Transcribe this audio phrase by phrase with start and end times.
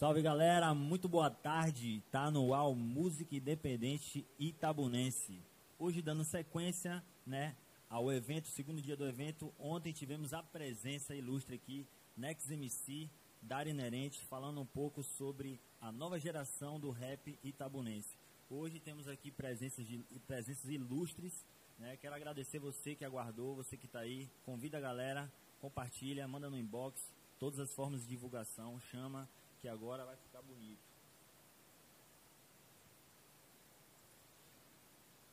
[0.00, 2.02] Salve galera, muito boa tarde.
[2.10, 5.42] Tá no UAU Música Independente Itabunense.
[5.78, 7.54] Hoje dando sequência, né,
[7.86, 9.52] ao evento, segundo dia do evento.
[9.58, 11.86] Ontem tivemos a presença ilustre aqui,
[12.16, 13.10] Nex MC,
[13.42, 18.16] Dari Inerente, falando um pouco sobre a nova geração do rap itabunense.
[18.48, 21.44] Hoje temos aqui presenças, de, presenças ilustres.
[21.78, 21.98] Né?
[21.98, 24.30] Quero agradecer você que aguardou, você que está aí.
[24.46, 25.30] Convida a galera,
[25.60, 29.28] compartilha, manda no inbox, todas as formas de divulgação, chama,
[29.60, 30.80] que agora vai ficar bonito.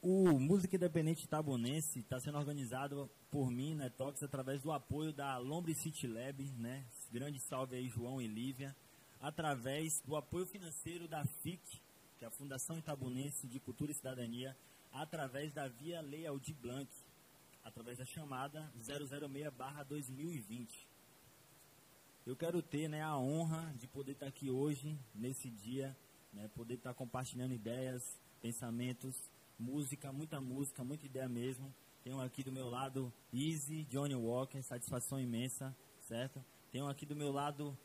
[0.01, 5.73] O Música Independente Itabunense está sendo organizado por mim, Netox, através do apoio da Lombre
[5.73, 6.85] City Lab, né?
[7.11, 8.75] Grande salve aí, João e Lívia.
[9.19, 11.81] Através do apoio financeiro da FIC,
[12.17, 14.55] que é a Fundação Itabunense de Cultura e Cidadania,
[14.93, 16.89] através da Via Lei Aldir Blanc,
[17.65, 20.86] através da chamada 006-2020.
[22.27, 25.95] Eu quero ter né, a honra de poder estar aqui hoje, nesse dia,
[26.33, 28.03] né, poder estar compartilhando ideias,
[28.41, 29.15] pensamentos,
[29.57, 31.73] música, muita música, muita ideia mesmo.
[32.03, 36.43] Tenho aqui do meu lado Easy, Johnny Walker, satisfação imensa, certo?
[36.69, 37.77] Tenho aqui do meu lado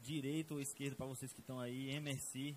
[0.00, 2.56] direito ou esquerdo para vocês que estão aí, MRC,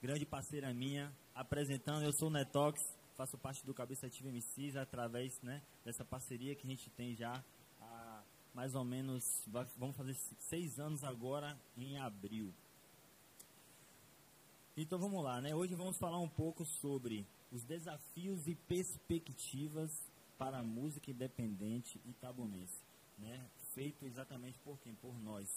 [0.00, 2.80] grande parceira minha, apresentando, eu sou o Netox,
[3.18, 7.44] faço parte do Cabeça Ativa MCs através né, dessa parceria que a gente tem já
[8.54, 9.24] mais ou menos,
[9.76, 12.52] vamos fazer seis anos agora em abril.
[14.76, 15.54] Então vamos lá, né?
[15.54, 19.90] Hoje vamos falar um pouco sobre os desafios e perspectivas
[20.38, 22.82] para a música independente itabunense,
[23.18, 23.44] né?
[23.74, 24.94] Feito exatamente por quem?
[24.94, 25.48] Por nós,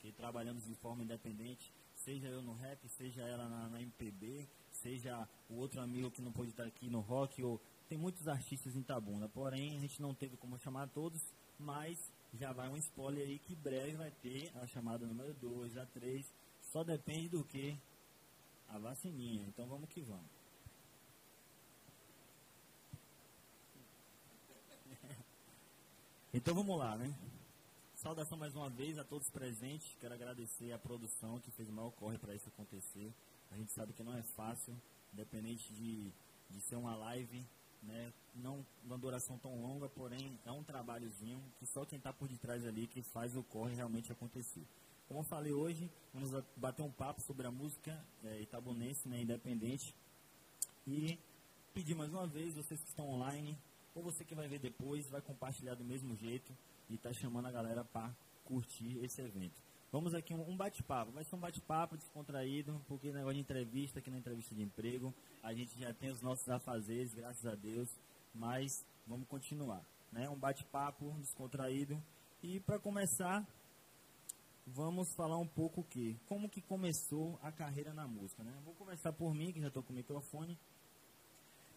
[0.00, 5.28] que trabalhamos de forma independente, seja eu no rap, seja ela na, na MPB, seja
[5.48, 8.80] o outro amigo que não pôde estar aqui no rock, ou tem muitos artistas em
[8.80, 11.22] Itabuna, porém a gente não teve como chamar todos,
[11.58, 11.98] mas
[12.32, 16.26] já vai um spoiler aí que breve vai ter a chamada número 2, a 3,
[16.72, 17.76] só depende do que?
[18.68, 20.30] A vacininha, então vamos que vamos.
[26.34, 27.14] Então vamos lá, né?
[27.94, 29.94] Saudação mais uma vez a todos presentes.
[30.00, 33.12] Quero agradecer a produção que fez o maior corre para isso acontecer.
[33.50, 34.74] A gente sabe que não é fácil,
[35.12, 36.10] independente de,
[36.50, 37.46] de ser uma live,
[37.82, 38.12] né?
[38.34, 42.66] Não uma duração tão longa, porém é um trabalhozinho que só quem está por detrás
[42.66, 44.64] ali que faz o corre realmente acontecer.
[45.08, 49.94] Como eu falei hoje, vamos bater um papo sobre a música é, itabunense, né, independente.
[50.86, 51.18] E
[51.74, 53.58] pedir mais uma vez, vocês que estão online,
[53.94, 56.56] ou você que vai ver depois, vai compartilhar do mesmo jeito
[56.88, 58.10] e tá chamando a galera para
[58.44, 59.60] curtir esse evento.
[59.92, 64.16] Vamos aqui um, bate-papo, vai ser um bate-papo descontraído, porque negócio de entrevista, aqui na
[64.16, 67.86] entrevista de emprego, a gente já tem os nossos afazeres, graças a Deus,
[68.34, 68.72] mas
[69.06, 70.30] vamos continuar, né?
[70.30, 72.02] Um bate-papo descontraído
[72.42, 73.46] e para começar,
[74.66, 78.58] vamos falar um pouco que, como que começou a carreira na música, né?
[78.64, 80.58] Vou começar por mim, que já estou com o microfone.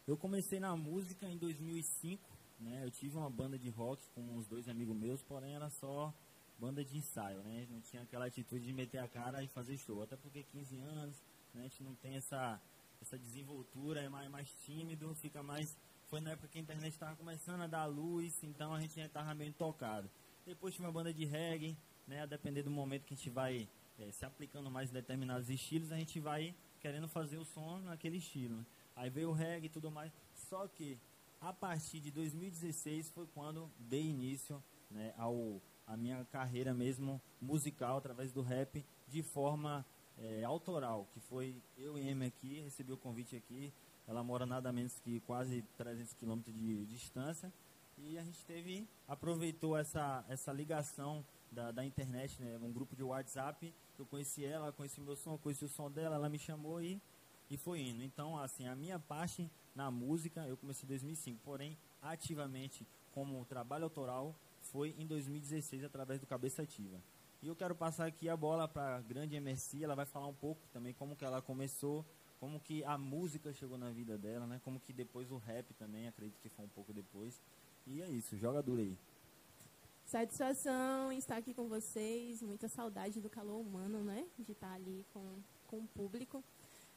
[0.08, 2.24] Eu comecei na música em 2005,
[2.62, 2.82] né?
[2.82, 6.14] Eu tive uma banda de rock com uns dois amigos meus, porém era só
[6.60, 7.68] banda de ensaio, né?
[7.70, 11.24] Não tinha aquela atitude de meter a cara e fazer show, até porque 15 anos,
[11.54, 11.62] né?
[11.62, 12.62] A gente não tem essa
[13.02, 15.78] essa desenvoltura, é mais, mais tímido, fica mais
[16.08, 19.06] foi na época que a internet estava começando a dar luz, então a gente já
[19.06, 20.10] estava meio tocado.
[20.46, 21.76] Depois tive uma banda de reggae,
[22.08, 22.22] né?
[22.22, 23.68] A depender do momento que a gente vai
[24.00, 28.18] é, se aplicando mais em determinados estilos, a gente vai querendo fazer o som naquele
[28.18, 28.58] estilo.
[28.58, 28.66] Né?
[28.96, 30.12] Aí veio o reggae e tudo mais.
[30.36, 31.00] Só que
[31.42, 37.98] a partir de 2016 foi quando dei início né, ao a minha carreira mesmo musical
[37.98, 39.86] através do rap de forma
[40.18, 43.74] é, autoral, que foi eu e Emma aqui, recebi o convite aqui.
[44.08, 47.52] Ela mora nada menos que quase 300 quilômetros de distância
[47.98, 53.04] e a gente teve aproveitou essa essa ligação da, da internet, né, um grupo de
[53.04, 53.74] WhatsApp.
[53.98, 57.02] Eu conheci ela, conheci meu som, conheci o som dela, ela me chamou e
[57.50, 58.04] e foi indo.
[58.04, 63.84] Então, assim, a minha parte na música, eu comecei em 2005, porém, ativamente, como trabalho
[63.84, 64.36] autoral,
[64.76, 67.02] foi em 2016, através do Cabeça Ativa.
[67.42, 70.34] E eu quero passar aqui a bola para a grande MSC, ela vai falar um
[70.34, 72.06] pouco também como que ela começou,
[72.42, 74.60] como que a música chegou na vida dela, né?
[74.66, 77.42] Como que depois o rap também, acredito que foi um pouco depois.
[77.88, 78.98] E é isso, joga duro aí.
[80.04, 84.26] Satisfação estar aqui com vocês, muita saudade do calor humano, né?
[84.38, 86.44] De estar ali com, com o público.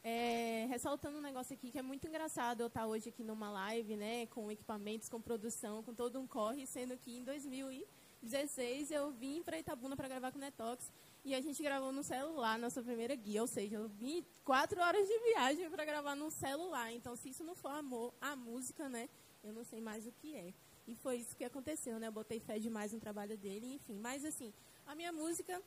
[0.01, 3.97] É, ressaltando um negócio aqui que é muito engraçado eu estar hoje aqui numa live,
[3.97, 9.43] né, com equipamentos, com produção, com todo um corre, sendo que em 2016 eu vim
[9.43, 10.89] para Itabuna para gravar com o Netox
[11.25, 15.05] e a gente gravou no celular, nossa primeira guia, ou seja, eu vim quatro horas
[15.05, 16.93] de viagem para gravar no celular.
[16.93, 19.09] Então, se isso não for amor à música, né,
[19.43, 20.53] eu não sei mais o que é.
[20.87, 22.07] E foi isso que aconteceu, né?
[22.07, 23.99] Eu botei fé demais no trabalho dele, enfim.
[23.99, 24.51] Mas assim,
[24.87, 25.61] a minha música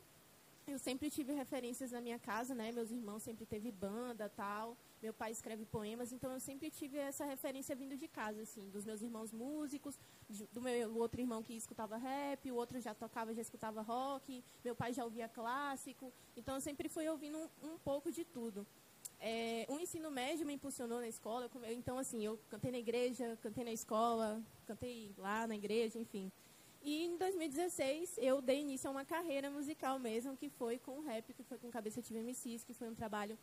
[0.65, 2.71] eu sempre tive referências na minha casa, né?
[2.71, 4.77] Meus irmãos sempre teve banda, tal.
[5.01, 8.85] Meu pai escreve poemas, então eu sempre tive essa referência vindo de casa, assim, dos
[8.85, 9.99] meus irmãos músicos,
[10.51, 14.75] do meu outro irmão que escutava rap, o outro já tocava, já escutava rock, meu
[14.75, 16.11] pai já ouvia clássico.
[16.37, 18.65] Então eu sempre fui ouvindo um, um pouco de tudo.
[19.19, 23.63] É, o ensino médio me impulsionou na escola, então assim, eu cantei na igreja, cantei
[23.63, 26.31] na escola, cantei lá na igreja, enfim.
[26.85, 31.33] E em 2016 eu dei início a uma carreira musical mesmo, que foi com rap,
[31.33, 33.39] que foi com Cabeça Tive MCs, que foi um trabalho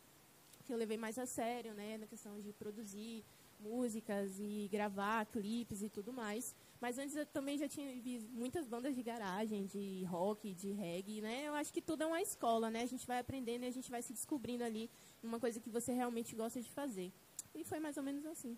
[0.63, 3.25] que eu levei mais a sério, né, na questão de produzir
[3.59, 6.55] músicas e gravar clipes e tudo mais.
[6.79, 7.87] Mas antes eu também já tinha
[8.29, 11.47] muitas bandas de garagem, de rock, de reggae, né?
[11.47, 12.81] Eu acho que tudo é uma escola, né?
[12.81, 14.89] A gente vai aprendendo e a gente vai se descobrindo ali
[15.21, 17.11] uma coisa que você realmente gosta de fazer.
[17.53, 18.57] E foi mais ou menos assim.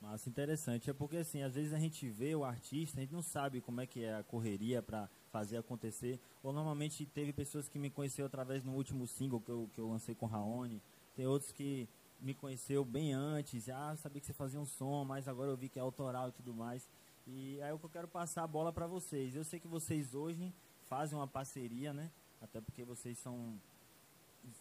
[0.00, 0.88] Massa, interessante.
[0.88, 3.80] É porque, assim, às vezes a gente vê o artista, a gente não sabe como
[3.80, 6.20] é que é a correria para fazer acontecer.
[6.42, 9.88] Ou normalmente teve pessoas que me conheceu através do último single que eu, que eu
[9.88, 10.80] lancei com Raoni.
[11.16, 11.88] Tem outros que
[12.20, 13.68] me conheceu bem antes.
[13.68, 16.32] Ah, sabia que você fazia um som, mas agora eu vi que é autoral e
[16.32, 16.88] tudo mais.
[17.26, 19.34] E aí é o que eu quero passar a bola para vocês.
[19.34, 20.54] Eu sei que vocês hoje
[20.88, 22.10] fazem uma parceria, né?
[22.40, 23.60] Até porque vocês são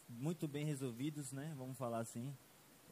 [0.10, 1.54] muito bem resolvidos, né?
[1.56, 2.34] Vamos falar assim.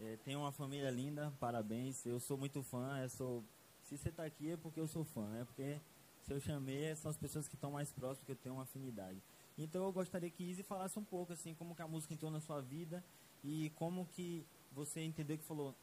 [0.02, 2.06] É, tem uma família linda, parabéns.
[2.06, 3.00] Eu sou muito fã.
[3.02, 3.44] Eu sou,
[3.84, 5.80] se você está aqui é porque eu sou fã, é porque
[6.26, 9.22] se eu chamei são as pessoas que estão mais próximas, que eu tenho uma afinidade.
[9.58, 12.42] Então eu gostaria que Izzy falasse um pouco assim como que a música entrou na
[12.42, 13.04] sua vida
[13.44, 15.74] e como que você entendeu que falou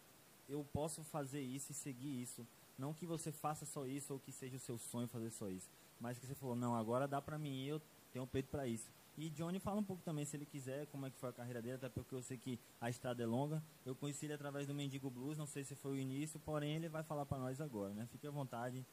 [0.48, 2.46] eu posso fazer isso e seguir isso.
[2.76, 5.70] Não que você faça só isso ou que seja o seu sonho fazer só isso,
[6.00, 7.80] mas que você falou não agora dá para mim eu
[8.12, 8.90] tenho peito para isso.
[9.16, 11.60] E Johnny fala um pouco também, se ele quiser, como é que foi a carreira
[11.60, 13.62] dele, até porque eu sei que a estrada é longa.
[13.84, 16.88] Eu conheci ele através do Mendigo Blues, não sei se foi o início, porém ele
[16.88, 18.06] vai falar para nós agora, né?
[18.10, 18.84] Fique à vontade,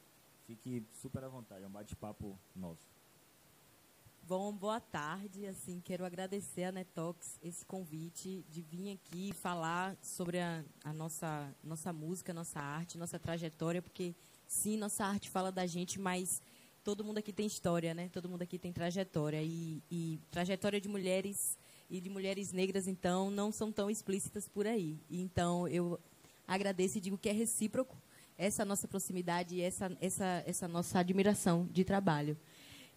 [0.45, 2.85] fique super à vontade, é um bate-papo nosso.
[4.29, 5.47] Bom, boa tarde.
[5.47, 11.51] Assim, quero agradecer a Netox esse convite de vir aqui falar sobre a, a nossa
[11.63, 14.13] nossa música, nossa arte, nossa trajetória, porque
[14.45, 16.43] sim, nossa arte fala da gente, mas
[16.83, 18.09] todo mundo aqui tem história, né?
[18.11, 19.41] Todo mundo aqui tem trajetória.
[19.41, 21.57] E, e, trajetória de mulheres
[21.89, 24.99] e de mulheres negras, então, não são tão explícitas por aí.
[25.09, 25.99] Então, eu
[26.47, 27.97] agradeço e digo que é recíproco
[28.37, 32.37] essa nossa proximidade e essa, essa, essa nossa admiração de trabalho.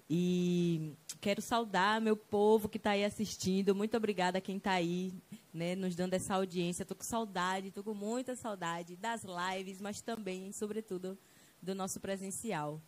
[0.08, 3.74] E quero saudar meu povo que está aí assistindo.
[3.74, 5.14] Muito obrigada a quem está aí,
[5.52, 6.82] né, nos dando essa audiência.
[6.82, 11.18] Estou com saudade, estou com muita saudade das lives, mas também, sobretudo,
[11.62, 12.80] do nosso presencial.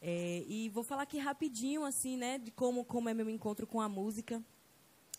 [0.00, 3.80] É, e vou falar aqui rapidinho, assim, né, de como, como é meu encontro com
[3.80, 4.42] a música.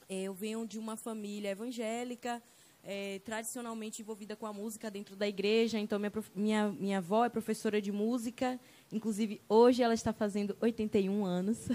[0.07, 2.41] É, eu venho de uma família evangélica,
[2.83, 5.77] é, tradicionalmente envolvida com a música dentro da igreja.
[5.77, 8.59] Então, minha, minha, minha avó é professora de música.
[8.91, 11.67] Inclusive, hoje ela está fazendo 81 anos.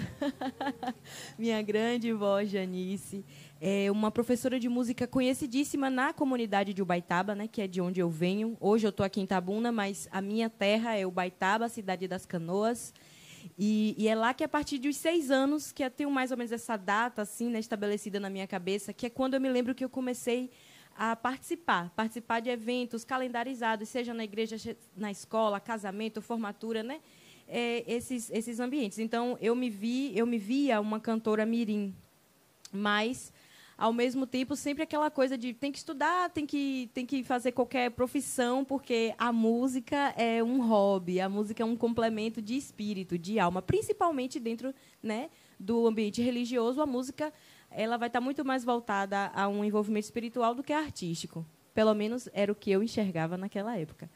[1.37, 3.23] minha grande vó, Janice.
[3.61, 7.99] É uma professora de música conhecidíssima na comunidade de Ubaitaba, né, que é de onde
[7.99, 8.57] eu venho.
[8.59, 12.91] Hoje eu estou aqui em Tabuna, mas a minha terra é Ubaitaba, cidade das Canoas.
[13.57, 16.37] E, e, é lá que, a partir dos seis anos, que eu tenho mais ou
[16.37, 19.75] menos essa data assim, né, estabelecida na minha cabeça, que é quando eu me lembro
[19.75, 20.49] que eu comecei a
[21.21, 24.55] participar, participar de eventos calendarizados, seja na igreja,
[24.95, 27.01] na escola, casamento, formatura, né?
[27.47, 28.99] É, esses, esses ambientes.
[28.99, 31.93] Então, eu me vi, eu me via uma cantora mirim,
[32.71, 33.33] mas
[33.77, 37.51] ao mesmo tempo sempre aquela coisa de tem que estudar, tem que tem que fazer
[37.51, 43.17] qualquer profissão porque a música é um hobby, a música é um complemento de espírito,
[43.17, 47.33] de alma, principalmente dentro, né, do ambiente religioso, a música
[47.75, 51.45] ela vai estar muito mais voltada a um envolvimento espiritual do que artístico.
[51.73, 54.09] Pelo menos era o que eu enxergava naquela época.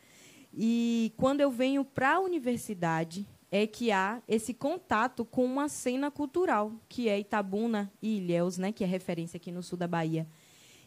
[0.53, 6.11] E quando eu venho para a universidade, é que há esse contato com uma cena
[6.11, 10.27] cultural, que é Itabuna e Ilhéus, né, que é referência aqui no sul da Bahia.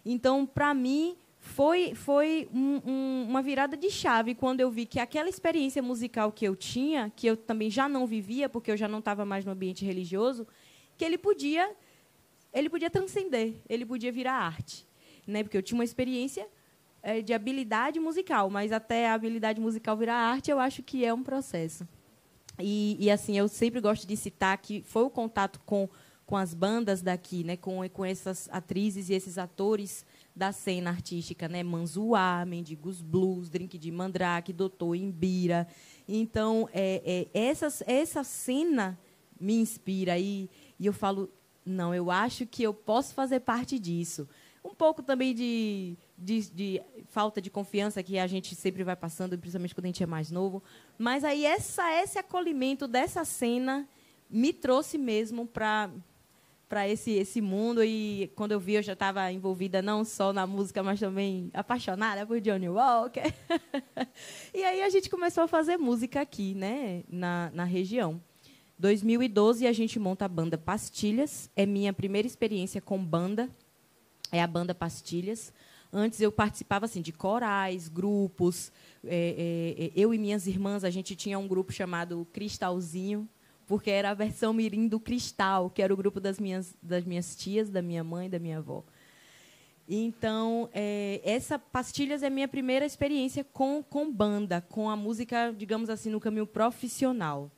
[0.05, 5.01] Então, para mim, foi, foi um, um, uma virada de chave quando eu vi que
[5.01, 8.87] aquela experiência musical que eu tinha, que eu também já não vivia, porque eu já
[8.87, 10.47] não estava mais no ambiente religioso,
[10.99, 11.71] que ele podia
[12.53, 14.87] ele podia transcender, ele podia virar arte.
[15.27, 15.43] Né?
[15.43, 16.47] Porque eu tinha uma experiência
[17.03, 21.13] é, de habilidade musical, mas até a habilidade musical virar arte, eu acho que é
[21.15, 21.87] um processo.
[22.59, 25.89] E, e, assim, eu sempre gosto de citar que foi o contato com,
[26.27, 27.57] com as bandas daqui, né?
[27.57, 30.05] com, com essas atrizes e esses atores
[30.35, 31.63] da cena artística, né?
[31.63, 35.67] Manzuá, Mendigos Blues, Drink de Mandrake, Doutor Imbira.
[36.07, 38.99] Então, é, é, essas, essa cena
[39.41, 40.19] me inspira.
[40.19, 41.31] E, e eu falo,
[41.71, 44.29] não, eu acho que eu posso fazer parte disso.
[44.63, 49.39] Um pouco também de, de, de, falta de confiança que a gente sempre vai passando,
[49.39, 50.63] principalmente quando a gente é mais novo.
[50.99, 53.89] Mas aí essa, esse acolhimento dessa cena
[54.29, 55.91] me trouxe mesmo para
[56.69, 60.47] para esse esse mundo e quando eu vi eu já estava envolvida não só na
[60.47, 63.25] música mas também apaixonada por Johnny Walker
[64.55, 68.23] e aí a gente começou a fazer música aqui né na, na região
[68.81, 73.51] 2012 a gente monta a banda Pastilhas é minha primeira experiência com banda
[74.33, 75.53] é a banda Pastilhas
[75.93, 78.73] antes eu participava assim de corais grupos
[79.05, 83.29] é, é, é eu e minhas irmãs a gente tinha um grupo chamado Cristalzinho
[83.67, 87.37] porque era a versão mirim do Cristal, que era o grupo das minhas, das minhas
[87.37, 88.83] tias, da minha mãe, da minha avó.
[89.89, 95.89] Então, é, essa Pastilhas é minha primeira experiência com, com banda, com a música, digamos
[95.89, 97.49] assim, no caminho profissional.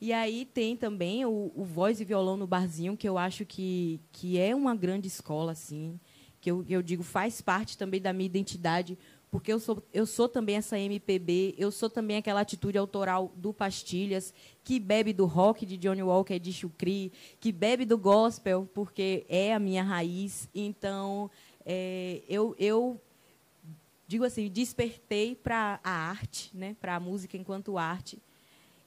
[0.00, 4.00] E aí tem também o, o voz e violão no barzinho, que eu acho que,
[4.10, 6.00] que é uma grande escola, assim,
[6.40, 8.96] que eu, eu digo faz parte também da minha identidade,
[9.30, 13.52] porque eu sou, eu sou também essa MPB, eu sou também aquela atitude autoral do
[13.52, 14.32] Pastilhas,
[14.64, 19.54] que bebe do rock de Johnny Walker de Chucri, que bebe do gospel, porque é
[19.54, 20.48] a minha raiz.
[20.54, 21.30] Então,
[21.64, 23.00] é, eu, eu
[24.08, 28.18] digo assim, despertei para a arte, né, para a música enquanto arte,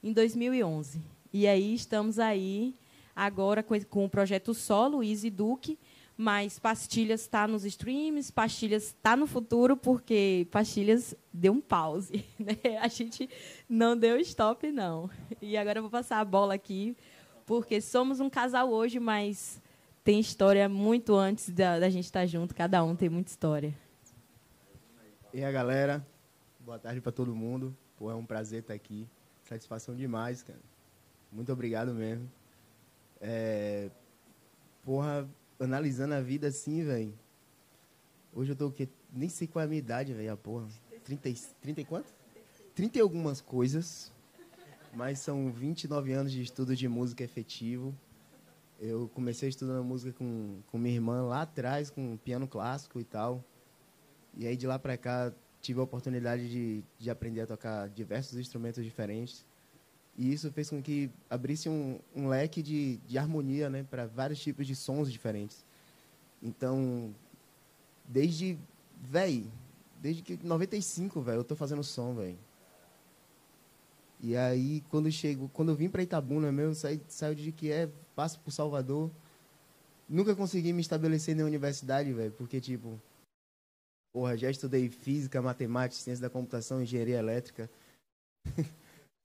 [0.04, 1.00] em 2011.
[1.32, 2.74] E aí estamos aí
[3.16, 5.78] agora com, com o projeto solo, Easy Duke,
[6.14, 12.22] mas Pastilhas está nos streams, Pastilhas está no futuro, porque Pastilhas deu um pause.
[12.38, 12.76] Né?
[12.78, 13.30] A gente
[13.66, 15.08] não deu stop, não.
[15.40, 16.94] E agora eu vou passar a bola aqui,
[17.46, 19.60] porque somos um casal hoje, mas
[20.04, 22.54] tem história muito antes da, da gente estar tá junto.
[22.54, 23.74] Cada um tem muita história.
[25.32, 26.06] E aí, galera?
[26.60, 27.74] Boa tarde para todo mundo.
[27.96, 29.08] Pô, é um prazer estar aqui.
[29.44, 30.58] Satisfação demais, cara.
[31.30, 32.30] Muito obrigado mesmo.
[33.20, 33.90] É...
[34.82, 35.28] Porra,
[35.60, 37.14] analisando a vida assim, velho.
[38.32, 38.88] Hoje eu tô o quê?
[39.12, 40.66] Nem sei qual é a minha idade, velho, a porra.
[41.04, 42.12] 30, 30 e quanto?
[42.74, 44.10] 30 e algumas coisas.
[44.94, 47.94] Mas são 29 anos de estudo de música efetivo.
[48.80, 53.44] Eu comecei estudando música com, com minha irmã lá atrás, com piano clássico e tal.
[54.36, 55.32] E aí de lá pra cá
[55.64, 59.46] tive a oportunidade de, de aprender a tocar diversos instrumentos diferentes.
[60.16, 64.38] E isso fez com que abrisse um, um leque de, de harmonia né, para vários
[64.40, 65.64] tipos de sons diferentes.
[66.42, 67.14] Então,
[68.06, 68.58] desde,
[69.00, 69.50] velho,
[70.00, 72.38] desde que 95, velho, eu tô fazendo som, velho.
[74.20, 77.88] E aí, quando chego, quando eu vim para Itabuna mesmo, saí, saio de que é,
[78.14, 79.10] passo por Salvador,
[80.08, 83.00] nunca consegui me estabelecer na universidade, velho, porque tipo,
[84.14, 87.68] porra, já estudei física, matemática, ciência da computação, engenharia elétrica.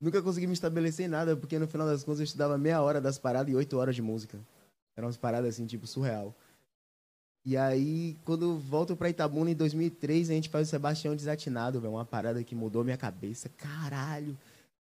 [0.01, 2.99] Nunca consegui me estabelecer em nada, porque no final das contas eu estudava meia hora
[2.99, 4.39] das paradas e oito horas de música.
[4.97, 6.33] Eram umas paradas assim, tipo, surreal.
[7.45, 11.93] E aí, quando volto pra Itabuna em 2003, a gente faz o Sebastião Desatinado, velho.
[11.93, 13.47] Uma parada que mudou minha cabeça.
[13.57, 14.35] Caralho,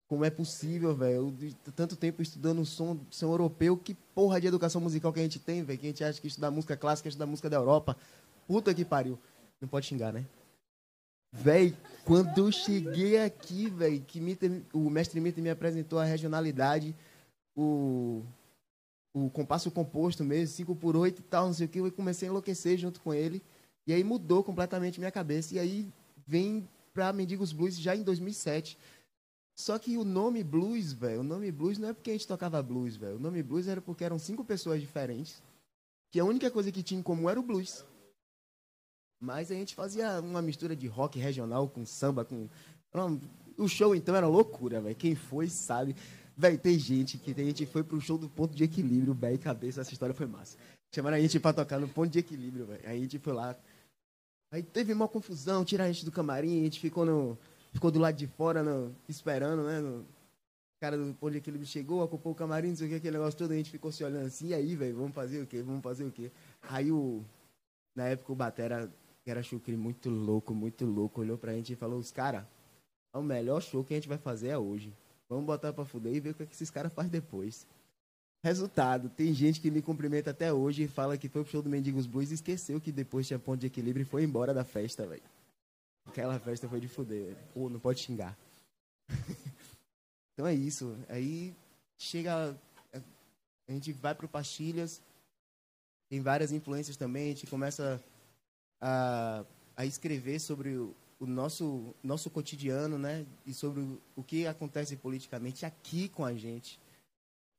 [0.07, 1.35] como é possível, velho?
[1.75, 5.63] Tanto tempo estudando som, som europeu, que porra de educação musical que a gente tem,
[5.63, 5.77] velho?
[5.77, 7.97] Que a gente acha que estudar música clássica é estudar música da Europa.
[8.47, 9.19] Puta que pariu.
[9.61, 10.25] Não pode xingar, né?
[11.31, 14.19] Véi, quando eu cheguei aqui, véi, que
[14.73, 16.95] o mestre Mitter me apresentou a regionalidade,
[17.55, 18.23] o,
[19.13, 22.27] o compasso composto mesmo, 5 por 8 e tal, não sei o que, eu comecei
[22.27, 23.41] a enlouquecer junto com ele.
[23.85, 25.55] E aí mudou completamente minha cabeça.
[25.55, 25.87] E aí
[26.25, 28.77] vem pra Mendigos Blues já em 2007.
[29.55, 32.61] Só que o nome blues, velho, o nome blues não é porque a gente tocava
[32.61, 33.15] blues, velho.
[33.15, 35.41] O nome blues era porque eram cinco pessoas diferentes,
[36.11, 37.83] que a única coisa que tinha em comum era o blues.
[39.19, 42.47] Mas a gente fazia uma mistura de rock regional com samba, com.
[43.57, 44.95] O show então era loucura, velho.
[44.95, 45.95] Quem foi sabe.
[46.35, 49.81] Velho, tem gente que tem gente foi pro show do ponto de equilíbrio, velho, cabeça,
[49.81, 50.55] essa história foi massa.
[50.93, 52.87] Chamaram a gente pra tocar no ponto de equilíbrio, velho.
[52.87, 53.55] A gente foi lá.
[54.51, 57.37] Aí teve uma confusão, tiraram a gente do camarim, a gente ficou no.
[57.73, 59.79] Ficou do lado de fora, no, esperando, né?
[59.79, 62.95] No, o cara do ponto de equilíbrio chegou, ocupou o camarim, não sei o que,
[62.95, 65.47] aquele negócio todo, a gente ficou se olhando assim, e aí, velho, vamos fazer o
[65.47, 65.61] quê?
[65.63, 66.31] Vamos fazer o quê?
[66.61, 67.23] Aí o.
[67.95, 71.75] Na época o Batera que era Chucri muito louco, muito louco, olhou pra gente e
[71.75, 72.47] falou, os cara,
[73.13, 74.93] o melhor show que a gente vai fazer é hoje.
[75.29, 77.67] Vamos botar pra fuder e ver o que, é que esses caras fazem depois.
[78.43, 81.69] Resultado, tem gente que me cumprimenta até hoje e fala que foi pro show do
[81.69, 85.05] Mendigos Blues e esqueceu que depois tinha ponto de equilíbrio e foi embora da festa,
[85.05, 85.23] velho.
[86.05, 88.37] Aquela festa foi de fuder, Pô, não pode xingar.
[90.33, 90.95] então é isso.
[91.09, 91.53] Aí
[91.97, 92.55] chega.
[93.67, 95.01] A gente vai pro Pastilhas.
[96.09, 97.25] Tem várias influências também.
[97.25, 98.01] A gente começa
[98.79, 103.25] a escrever sobre o, o nosso, nosso cotidiano, né?
[103.45, 103.81] E sobre
[104.15, 106.79] o, que acontece politicamente aqui com a gente.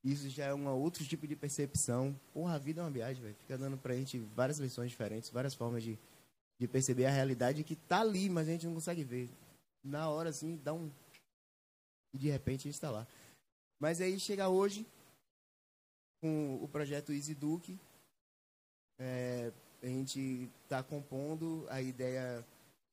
[0.03, 2.17] Isso já é um outro tipo de percepção.
[2.33, 3.35] Porra, a vida é uma viagem, velho.
[3.35, 5.99] Fica dando pra gente várias lições diferentes, várias formas de,
[6.57, 9.29] de perceber a realidade que tá ali, mas a gente não consegue ver.
[9.83, 10.89] Na hora, assim, dá um.
[12.13, 13.05] E de repente a gente tá lá.
[13.79, 14.85] Mas aí chega hoje,
[16.21, 17.77] com o projeto Easy Duke,
[19.87, 22.45] gente está compondo, a ideia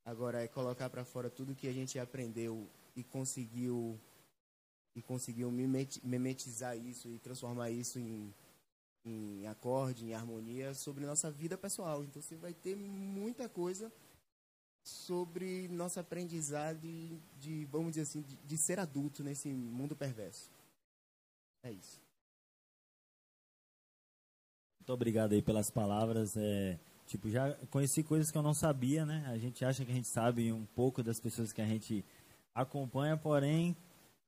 [0.05, 3.99] agora é colocar para fora tudo que a gente aprendeu e conseguiu
[4.95, 8.33] e conseguiu mimetizar isso e transformar isso em,
[9.05, 12.03] em acorde, em harmonia sobre nossa vida pessoal.
[12.03, 13.93] Então você vai ter muita coisa
[14.83, 20.51] sobre nosso aprendizado de, de vamos dizer assim, de, de ser adulto nesse mundo perverso.
[21.63, 22.06] É isso.
[24.87, 26.37] Muito obrigado aí pelas palavras.
[26.37, 26.79] É,
[27.09, 29.25] tipo, já conheci coisas que eu não sabia, né?
[29.27, 32.05] A gente acha que a gente sabe um pouco das pessoas que a gente
[32.55, 33.77] acompanha, porém,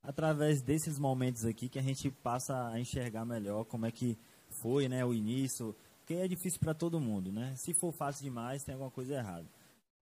[0.03, 4.19] através desses momentos aqui que a gente passa a enxergar melhor como é que
[4.61, 7.55] foi, né, o início, porque é difícil para todo mundo, né?
[7.55, 9.47] Se for fácil demais, tem alguma coisa errada.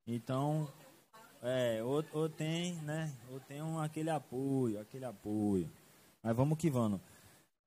[0.06, 0.72] Então,
[1.42, 5.70] é, ou, ou tem, né, ou tem um, aquele apoio, aquele apoio.
[6.22, 7.02] Mas vamos que vamos.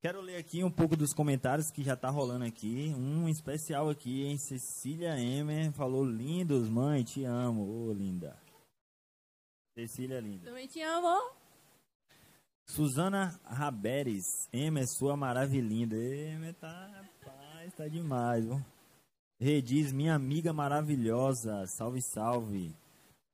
[0.02, 2.94] Quero ler aqui um pouco dos comentários que já tá rolando aqui.
[2.96, 7.64] Um especial aqui, em Cecília Emer falou: Lindos, mãe, te amo.
[7.64, 8.38] Ô, oh, linda.
[9.78, 10.46] Cecília, linda.
[10.46, 11.34] Também te amo.
[12.66, 14.24] Suzana Raberes.
[14.54, 15.98] Emer, sua maravilhinda.
[15.98, 18.66] Emer, tá, rapaz, tá demais, viu?
[19.38, 21.66] Rediz, minha amiga maravilhosa.
[21.68, 22.74] Salve, salve.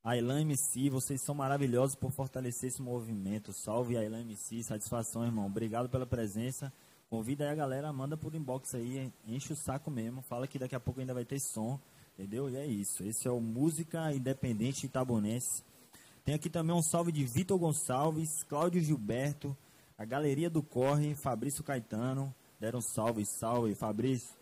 [0.06, 3.52] Ailan MC, vocês são maravilhosos por fortalecer esse movimento.
[3.52, 5.48] Salve Ailan MC, satisfação, irmão.
[5.48, 6.72] Obrigado pela presença.
[7.10, 10.22] Convida aí a galera, manda por inbox aí, enche o saco mesmo.
[10.22, 11.80] Fala que daqui a pouco ainda vai ter som,
[12.14, 12.48] entendeu?
[12.48, 13.04] E é isso.
[13.04, 15.64] Esse é o Música Independente Itabonense.
[16.24, 19.58] Tem aqui também um salve de Vitor Gonçalves, Cláudio Gilberto,
[19.98, 22.32] a Galeria do Corre, Fabrício Caetano.
[22.60, 24.36] Deram um salve, salve, Fabrício.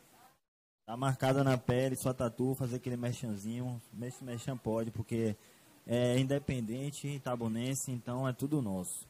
[0.86, 3.82] Tá marcada na pele, sua tatu, fazer aquele mechanzinho.
[3.93, 5.38] Mexe, mechan pode, porque
[5.86, 9.08] é independente, itabonense, então é tudo nosso.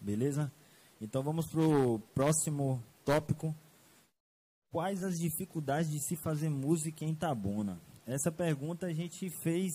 [0.00, 0.52] Beleza?
[1.00, 3.54] Então vamos pro próximo tópico.
[4.70, 7.80] Quais as dificuldades de se fazer música em Itabuna?
[8.06, 9.72] Essa pergunta a gente fez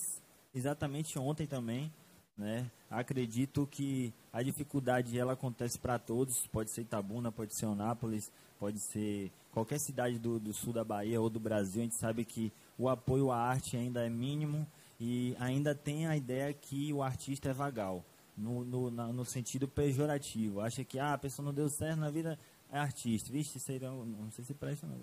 [0.54, 1.92] exatamente ontem também,
[2.36, 2.70] né?
[2.90, 8.78] Acredito que a dificuldade ela acontece para todos, pode ser Itabuna, pode ser Onápolis, pode
[8.78, 11.80] ser qualquer cidade do, do sul da Bahia ou do Brasil.
[11.80, 14.66] A gente sabe que o apoio à arte ainda é mínimo
[15.04, 18.04] e ainda tem a ideia que o artista é vagal,
[18.36, 20.60] no, no, na, no sentido pejorativo.
[20.60, 22.38] Acha que ah, a pessoa não deu certo na vida,
[22.70, 23.32] é artista.
[23.32, 24.96] Vixe, aí não, sei se presta, não.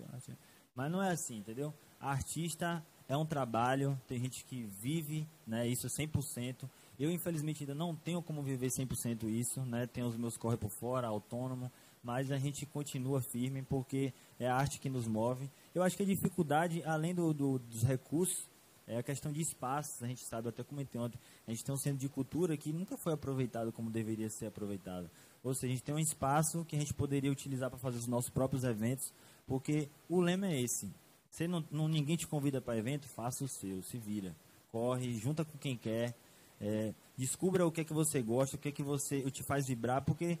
[0.74, 1.74] Mas não é assim, entendeu?
[2.00, 6.66] artista é um trabalho, tem gente que vive né, isso 100%.
[6.98, 9.86] Eu, infelizmente, ainda não tenho como viver 100% isso, né?
[9.86, 11.70] Tenho os meus corre por fora, autônomo,
[12.02, 15.50] mas a gente continua firme porque é a arte que nos move.
[15.74, 18.48] Eu acho que a dificuldade, além do, do, dos recursos,
[18.90, 21.78] é a questão de espaços, a gente sabe, até comentei ontem, a gente tem um
[21.78, 25.08] centro de cultura que nunca foi aproveitado como deveria ser aproveitado.
[25.44, 28.08] Ou seja, a gente tem um espaço que a gente poderia utilizar para fazer os
[28.08, 29.12] nossos próprios eventos,
[29.46, 30.92] porque o lema é esse.
[31.30, 34.34] Se não, não ninguém te convida para evento, faça o seu, se vira.
[34.72, 36.12] Corre, junta com quem quer,
[36.60, 39.68] é, descubra o que é que você gosta, o que é que você te faz
[39.68, 40.36] vibrar, porque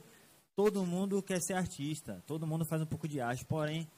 [0.56, 3.88] todo mundo quer ser artista, todo mundo faz um pouco de arte, porém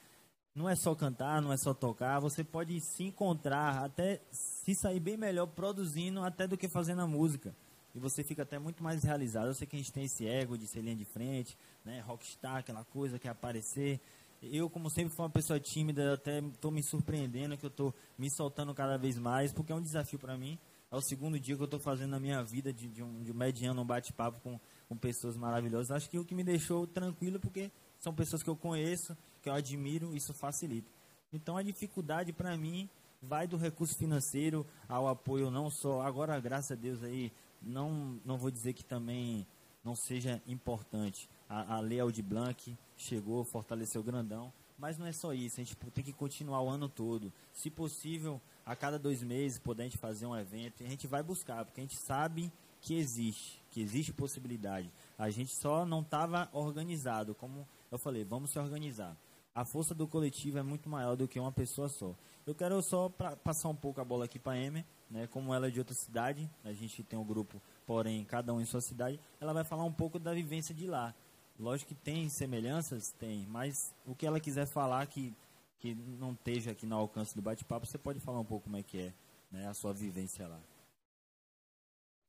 [0.54, 5.00] não é só cantar, não é só tocar, você pode se encontrar, até se sair
[5.00, 7.54] bem melhor produzindo até do que fazendo a música.
[7.94, 9.48] E você fica até muito mais realizado.
[9.48, 12.00] Eu sei que a gente tem esse ego de ser linha de frente, né?
[12.00, 14.00] Rockstar, aquela coisa que é aparecer.
[14.42, 18.30] Eu, como sempre fui uma pessoa tímida, até estou me surpreendendo que eu estou me
[18.30, 20.58] soltando cada vez mais, porque é um desafio para mim.
[20.90, 23.30] É o segundo dia que eu estou fazendo na minha vida de, de, um, de
[23.30, 25.90] um mediano, um bate-papo com, com pessoas maravilhosas.
[25.90, 29.54] Acho que o que me deixou tranquilo, porque são pessoas que eu conheço, que eu
[29.54, 30.90] admiro, isso facilita.
[31.32, 32.88] Então a dificuldade para mim
[33.22, 38.36] vai do recurso financeiro ao apoio não só agora graças a Deus aí não não
[38.36, 39.46] vou dizer que também
[39.84, 41.28] não seja importante.
[41.48, 45.76] A, a Lei Aldir Blanc chegou fortaleceu grandão mas não é só isso a gente
[45.76, 47.32] tem que continuar o ano todo.
[47.52, 51.06] Se possível a cada dois meses poder a gente fazer um evento e a gente
[51.06, 54.92] vai buscar porque a gente sabe que existe que existe possibilidade.
[55.16, 59.16] A gente só não estava organizado como eu falei vamos se organizar
[59.54, 62.14] a força do coletivo é muito maior do que uma pessoa só.
[62.46, 64.70] Eu quero só pra, passar um pouco a bola aqui para a
[65.10, 65.26] né?
[65.30, 68.64] Como ela é de outra cidade, a gente tem um grupo, porém cada um em
[68.64, 71.14] sua cidade, ela vai falar um pouco da vivência de lá.
[71.58, 75.34] Lógico que tem semelhanças, tem, mas o que ela quiser falar que
[75.82, 78.84] que não esteja aqui no alcance do bate-papo, você pode falar um pouco como é
[78.84, 79.12] que é,
[79.50, 80.60] né, a sua vivência lá.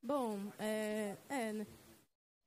[0.01, 1.67] Bom, é, é né?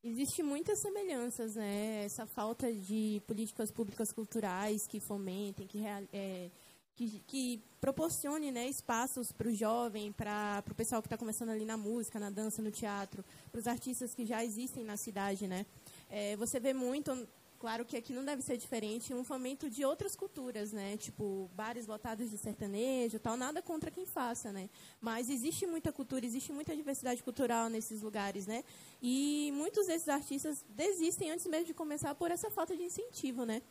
[0.08, 2.04] Existe muitas semelhanças, né?
[2.04, 6.48] Essa falta de políticas públicas culturais que fomentem, que, é,
[6.94, 11.64] que, que proporcione né, espaços para o jovem, para o pessoal que está começando ali
[11.64, 15.66] na música, na dança, no teatro, para os artistas que já existem na cidade, né?
[16.08, 17.10] É, você vê muito
[17.58, 20.96] Claro que aqui não deve ser diferente, um fomento de outras culturas, né?
[20.98, 24.68] Tipo, bares lotados de sertanejo, tal, nada contra quem faça, né?
[25.00, 28.62] Mas existe muita cultura, existe muita diversidade cultural nesses lugares, né?
[29.02, 33.62] E muitos desses artistas desistem antes mesmo de começar por essa falta de incentivo, né?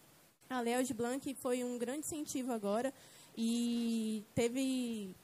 [0.50, 2.92] A Léo de Blanc foi um grande incentivo agora
[3.38, 5.16] e teve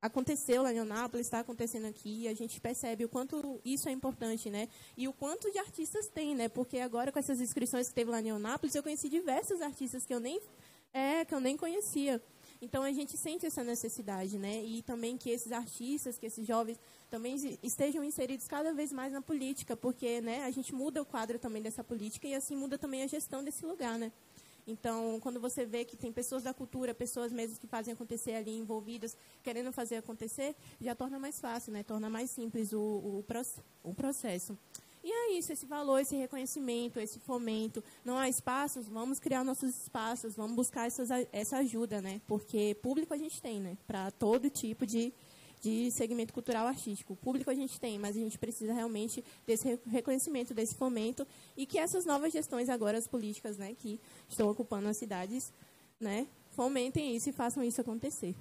[0.00, 4.48] aconteceu lá em Anápolis, está acontecendo aqui, a gente percebe o quanto isso é importante,
[4.48, 4.68] né?
[4.96, 6.48] E o quanto de artistas tem, né?
[6.48, 10.14] Porque agora com essas inscrições que teve lá em Anápolis, eu conheci diversos artistas que
[10.14, 10.40] eu nem
[10.92, 12.22] é, que eu nem conhecia.
[12.60, 14.62] Então a gente sente essa necessidade, né?
[14.64, 19.22] E também que esses artistas, que esses jovens também estejam inseridos cada vez mais na
[19.22, 23.02] política, porque, né, a gente muda o quadro também dessa política e assim muda também
[23.02, 24.12] a gestão desse lugar, né?
[24.68, 28.54] Então, quando você vê que tem pessoas da cultura, pessoas mesmo que fazem acontecer ali,
[28.54, 31.82] envolvidas, querendo fazer acontecer, já torna mais fácil, né?
[31.82, 33.24] Torna mais simples o, o,
[33.82, 34.58] o processo.
[35.02, 37.82] E é isso, esse valor, esse reconhecimento, esse fomento.
[38.04, 42.20] Não há espaços, vamos criar nossos espaços, vamos buscar essas, essa ajuda, né?
[42.26, 43.78] Porque público a gente tem, né?
[43.86, 45.14] Para todo tipo de,
[45.60, 47.12] de segmento cultural artístico.
[47.12, 51.66] O público a gente tem, mas a gente precisa realmente desse reconhecimento, desse fomento e
[51.66, 55.52] que essas novas gestões agora, as políticas, né, que estão ocupando as cidades,
[56.00, 58.34] né, fomentem isso e façam isso acontecer.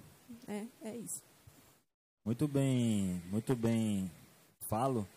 [0.47, 1.23] É, é isso.
[2.25, 4.11] Muito bem, muito bem
[4.61, 5.07] falo.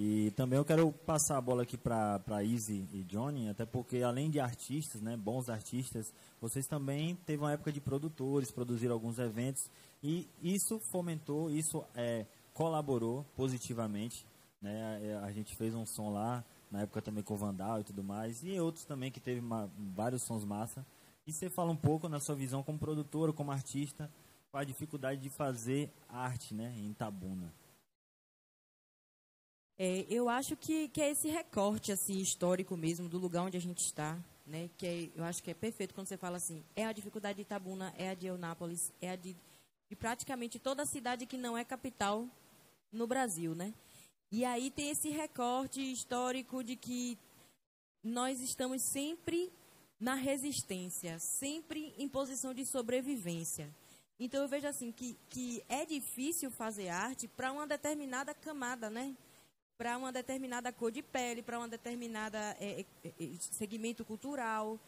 [0.00, 4.30] E também eu quero passar a bola aqui para Izzy e Johnny, até porque além
[4.30, 9.68] de artistas, né, bons artistas, vocês também teve uma época de produtores, produziram alguns eventos
[10.00, 14.24] e isso fomentou, isso é, colaborou positivamente.
[14.62, 15.00] Né?
[15.02, 18.04] É, a gente fez um som lá, na época também com o Vandal e tudo
[18.04, 20.86] mais, e outros também que teve uma, vários sons massa.
[21.26, 24.08] E você fala um pouco na sua visão como produtor, como artista,
[24.52, 27.52] com a dificuldade de fazer arte né, em Tabuna.
[29.78, 33.60] É, eu acho que, que é esse recorte assim histórico mesmo do lugar onde a
[33.60, 34.68] gente está, né?
[34.76, 37.42] Que é, eu acho que é perfeito quando você fala assim, é a dificuldade de
[37.42, 39.36] Itabuna, é a de Eunápolis, é a de
[39.88, 42.28] de praticamente toda cidade que não é capital
[42.92, 43.72] no Brasil, né?
[44.30, 47.18] E aí tem esse recorte histórico de que
[48.04, 49.50] nós estamos sempre
[49.98, 53.74] na resistência, sempre em posição de sobrevivência.
[54.20, 59.16] Então eu vejo assim que, que é difícil fazer arte para uma determinada camada, né?
[59.78, 64.78] Para uma determinada cor de pele, para uma determinada é, é, é segmento cultural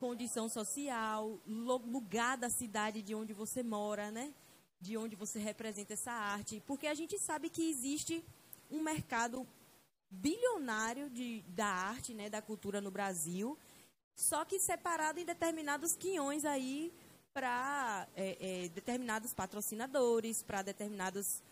[0.00, 4.32] condição social, lugar da cidade de onde você mora, né?
[4.80, 6.62] De onde você representa essa arte.
[6.66, 8.24] Porque a gente sabe que existe
[8.70, 9.46] um mercado
[10.10, 12.30] bilionário de, da arte, né?
[12.30, 13.58] Da cultura no Brasil,
[14.16, 16.90] só que separado em determinados quinhões aí
[17.34, 21.42] para é, é, determinados patrocinadores, para determinados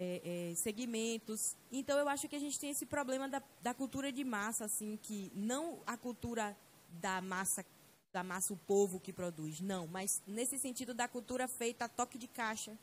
[0.00, 1.54] é, é, segmentos.
[1.70, 4.98] Então eu acho que a gente tem esse problema da, da cultura de massa, assim,
[5.02, 6.56] que não a cultura
[6.88, 7.64] da massa
[8.12, 12.18] da massa o povo que produz, não, mas nesse sentido da cultura feita a toque
[12.18, 12.76] de caixa,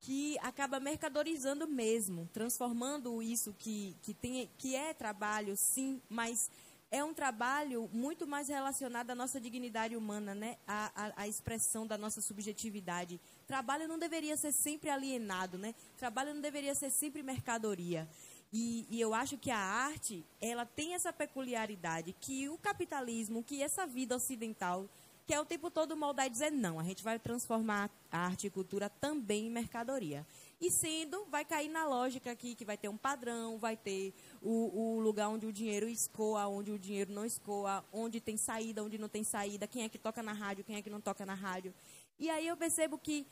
[0.00, 6.50] que acaba mercadorizando mesmo, transformando isso que, que, tem, que é trabalho, sim, mas
[6.90, 10.56] é um trabalho muito mais relacionado à nossa dignidade humana, né?
[10.66, 13.20] à, à, à expressão da nossa subjetividade.
[13.46, 15.74] Trabalho não deveria ser sempre alienado, né?
[15.96, 18.08] Trabalho não deveria ser sempre mercadoria.
[18.52, 23.60] E, e, eu acho que a arte, ela tem essa peculiaridade que o capitalismo, que
[23.60, 24.88] essa vida ocidental,
[25.26, 28.50] quer o tempo todo moldar e dizer não, a gente vai transformar a arte e
[28.50, 30.24] cultura também em mercadoria.
[30.60, 34.94] E sendo, vai cair na lógica aqui que vai ter um padrão, vai ter o,
[34.94, 38.96] o lugar onde o dinheiro escoa, onde o dinheiro não escoa, onde tem saída, onde
[38.96, 41.34] não tem saída, quem é que toca na rádio, quem é que não toca na
[41.34, 41.74] rádio.
[42.18, 43.26] E aí eu percebo que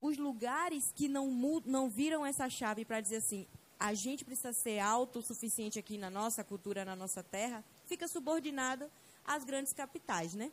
[0.00, 1.30] os lugares que não,
[1.64, 3.46] não viram essa chave para dizer assim,
[3.78, 8.90] a gente precisa ser autossuficiente aqui na nossa cultura, na nossa terra, fica subordinado
[9.24, 10.52] às grandes capitais, né?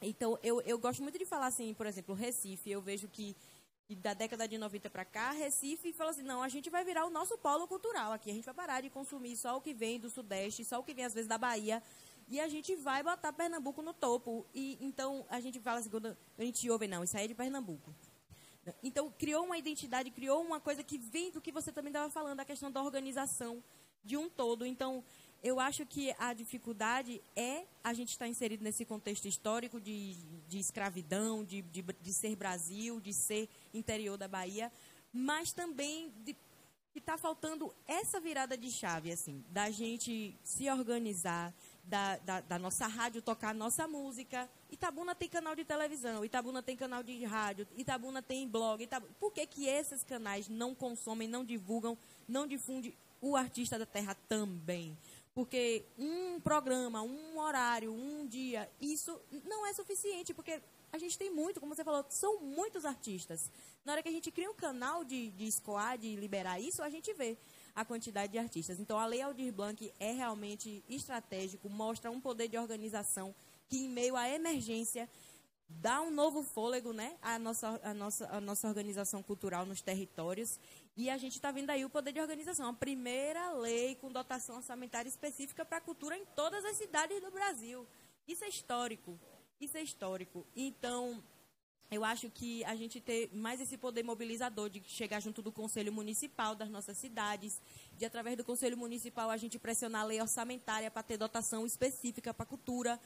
[0.00, 3.36] Então, eu, eu gosto muito de falar assim, por exemplo, Recife, eu vejo que
[3.94, 7.10] da década de 90 para cá, Recife falou assim, não, a gente vai virar o
[7.10, 10.10] nosso polo cultural aqui, a gente vai parar de consumir só o que vem do
[10.10, 11.82] Sudeste, só o que vem às vezes da Bahia,
[12.28, 14.46] e a gente vai botar Pernambuco no topo.
[14.54, 17.34] E então a gente fala assim, quando a gente ouve, não, isso aí é de
[17.34, 17.94] Pernambuco.
[18.82, 22.40] Então, criou uma identidade, criou uma coisa que vem do que você também estava falando,
[22.40, 23.62] a questão da organização
[24.04, 24.66] de um todo.
[24.66, 25.04] Então,
[25.42, 30.14] eu acho que a dificuldade é a gente estar inserido nesse contexto histórico de,
[30.48, 34.72] de escravidão, de, de, de ser Brasil, de ser interior da Bahia,
[35.12, 36.34] mas também de
[36.92, 41.54] que está faltando essa virada de chave, assim, da gente se organizar,
[41.86, 44.48] da, da, da, nossa rádio tocar nossa música.
[44.70, 48.82] Itabuna tem canal de televisão, Itabuna tem canal de rádio, Itabuna tem blog.
[48.82, 49.12] Itabuna...
[49.20, 51.96] Por que, que esses canais não consomem, não divulgam,
[52.28, 54.96] não difundem o artista da terra também?
[55.34, 60.60] Porque um programa, um horário, um dia, isso não é suficiente, porque
[60.92, 63.50] a gente tem muito, como você falou, são muitos artistas.
[63.84, 66.88] Na hora que a gente cria um canal de, de escoar, de liberar isso, a
[66.88, 67.36] gente vê
[67.76, 68.80] a quantidade de artistas.
[68.80, 73.34] Então, a Lei Aldir Blanc é realmente estratégico, mostra um poder de organização
[73.68, 75.06] que, em meio à emergência,
[75.68, 80.58] dá um novo fôlego né, à, nossa, à, nossa, à nossa organização cultural nos territórios.
[80.96, 82.66] E a gente está vendo aí o poder de organização.
[82.66, 87.30] A primeira lei com dotação orçamentária específica para a cultura em todas as cidades do
[87.30, 87.86] Brasil.
[88.26, 89.20] Isso é histórico.
[89.60, 90.46] Isso é histórico.
[90.56, 91.22] Então,
[91.90, 95.92] eu acho que a gente ter mais esse poder mobilizador de chegar junto do Conselho
[95.92, 97.60] Municipal das nossas cidades,
[97.96, 102.34] de através do Conselho Municipal a gente pressionar a lei orçamentária para ter dotação específica
[102.34, 103.00] para cultura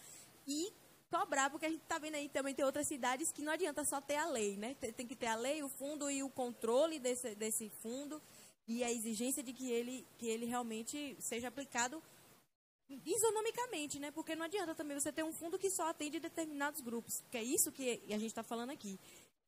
[0.47, 0.73] e
[1.11, 4.01] cobrar, porque a gente está vendo aí também tem outras cidades que não adianta só
[4.01, 4.75] ter a lei, né?
[4.97, 8.23] Tem que ter a lei, o fundo e o controle desse, desse fundo
[8.67, 12.01] e a exigência de que ele, que ele realmente seja aplicado
[13.05, 14.11] isonomicamente, né?
[14.11, 17.43] Porque não adianta também você ter um fundo que só atende determinados grupos, que é
[17.43, 18.99] isso que a gente está falando aqui,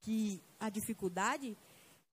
[0.01, 1.57] que a dificuldade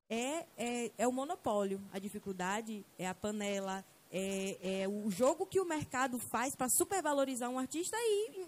[0.10, 5.60] é, é, é o monopólio, a dificuldade é a panela, é, é o jogo que
[5.60, 8.48] o mercado faz para supervalorizar um artista e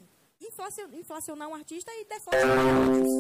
[0.94, 3.12] inflacionar um artista e deflacionar outros.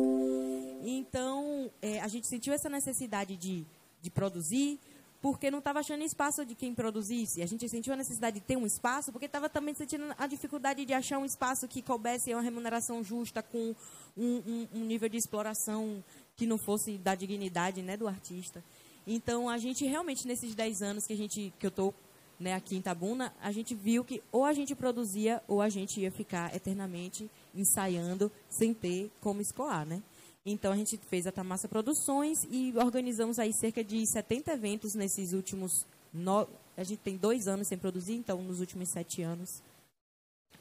[0.84, 3.66] Então, é, a gente sentiu essa necessidade de,
[4.02, 4.80] de produzir,
[5.22, 7.44] porque não estava achando espaço de quem produzisse.
[7.44, 10.84] A gente sentiu a necessidade de ter um espaço, porque estava também sentindo a dificuldade
[10.84, 13.76] de achar um espaço que coubesse uma remuneração justa, com
[14.18, 16.04] um, um, um nível de exploração
[16.36, 18.64] que não fosse da dignidade né, do artista.
[19.06, 21.94] Então, a gente realmente, nesses 10 anos que, a gente, que eu estou
[22.40, 26.00] né, aqui em Itabuna, a gente viu que ou a gente produzia ou a gente
[26.00, 30.02] ia ficar eternamente ensaiando sem ter como escoar, né?
[30.46, 35.34] Então a gente fez a Tamassa Produções e organizamos aí cerca de 70 eventos nesses
[35.34, 36.48] últimos no...
[36.76, 39.62] a gente tem dois anos sem produzir, então nos últimos sete anos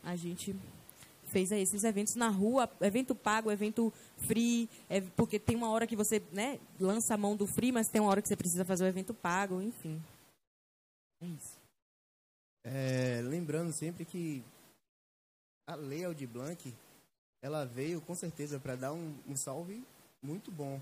[0.03, 0.55] a gente
[1.31, 5.87] fez aí esses eventos na rua, evento pago, evento free, é, porque tem uma hora
[5.87, 8.65] que você né, lança a mão do free, mas tem uma hora que você precisa
[8.65, 10.03] fazer o evento pago, enfim.
[11.23, 11.61] É isso.
[12.65, 14.43] É, lembrando sempre que
[15.67, 16.75] a Lei Aldir Blanc,
[17.43, 19.83] ela veio com certeza para dar um, um, salve
[20.23, 20.81] muito bom.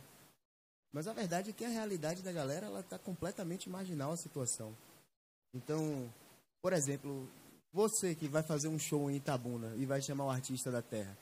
[0.92, 4.74] Mas a verdade é que a realidade da galera ela está completamente marginal a situação.
[5.54, 6.12] Então,
[6.60, 7.28] por exemplo,
[7.72, 11.16] você que vai fazer um show em Itabuna e vai chamar o artista da terra.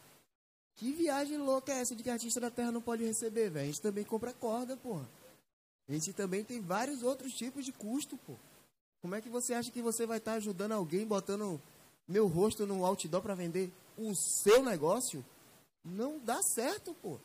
[0.76, 3.64] Que viagem louca é essa de que artista da terra não pode receber, velho?
[3.64, 5.08] A gente também compra corda, porra.
[5.88, 8.34] A gente também tem vários outros tipos de custo, pô.
[9.00, 11.60] Como é que você acha que você vai estar tá ajudando alguém botando
[12.06, 15.24] meu rosto no outdoor para vender o seu negócio?
[15.84, 17.18] Não dá certo, pô.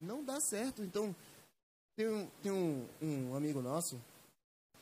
[0.00, 0.82] Não dá certo.
[0.82, 1.14] Então,
[1.96, 4.00] tem um, tem um, um amigo nosso,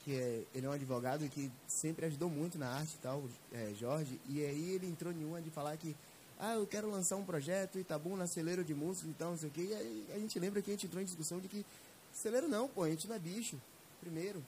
[0.04, 3.74] que é, ele é um advogado que sempre ajudou muito na arte e tal, é,
[3.74, 5.96] Jorge, e aí ele entrou em uma de falar que,
[6.38, 9.52] ah, eu quero lançar um projeto, Itabuna, celeiro de música e tal, não sei o
[9.52, 11.66] quê, e aí a gente lembra que a gente entrou em discussão de que
[12.12, 13.60] celeiro não, pô, a gente não é bicho,
[14.00, 14.44] primeiro.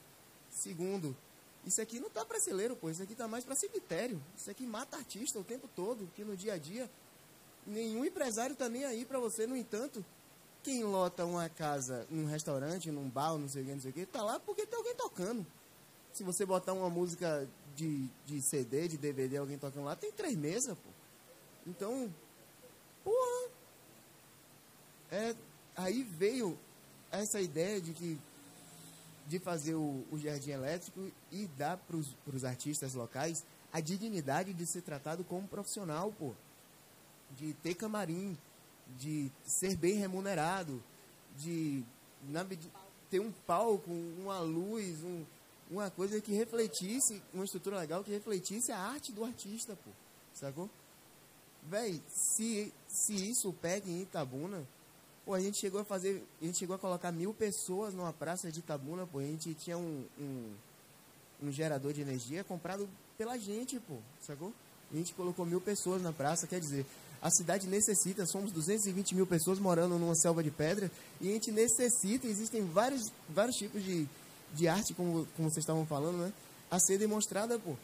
[0.49, 1.15] Segundo,
[1.65, 2.89] isso aqui não tá para celeiro, pô.
[2.89, 4.21] Isso aqui tá mais para cemitério.
[4.35, 6.89] Isso aqui mata artista o tempo todo, que no dia a dia
[7.65, 9.45] nenhum empresário tá nem aí para você.
[9.45, 10.03] No entanto,
[10.63, 13.93] quem lota uma casa num restaurante, num bar, não sei o que, não sei o
[13.93, 15.45] que, tá lá porque tem alguém tocando.
[16.11, 20.35] Se você botar uma música de, de CD, de DVD, alguém tocando lá, tem três
[20.35, 20.89] mesas, pô.
[21.65, 22.13] Então,
[23.03, 23.51] porra.
[25.11, 25.35] É,
[25.75, 26.57] aí veio
[27.11, 28.19] essa ideia de que
[29.31, 34.65] de fazer o, o jardim elétrico e dar para os artistas locais a dignidade de
[34.65, 36.33] ser tratado como profissional, pô.
[37.37, 38.37] De ter camarim,
[38.99, 40.83] de ser bem remunerado,
[41.37, 41.81] de,
[42.27, 42.69] na, de
[43.09, 45.23] ter um palco, uma luz, um,
[45.69, 49.91] uma coisa que refletisse, uma estrutura legal que refletisse a arte do artista, pô.
[50.33, 50.69] Sacou?
[51.63, 54.67] Véi, se, se isso pega em Itabuna,
[55.25, 58.51] Pô, a gente chegou a fazer, a gente chegou a colocar mil pessoas numa praça
[58.51, 59.19] de Itabuna, pô.
[59.19, 60.53] A gente tinha um, um,
[61.43, 64.51] um gerador de energia comprado pela gente, pô, sacou?
[64.91, 66.85] A gente colocou mil pessoas na praça, quer dizer,
[67.21, 71.51] a cidade necessita, somos 220 mil pessoas morando numa selva de pedra, e a gente
[71.51, 74.07] necessita, existem vários, vários tipos de,
[74.53, 76.33] de arte, como, como vocês estavam falando, né?
[76.69, 77.75] A ser demonstrada, pô.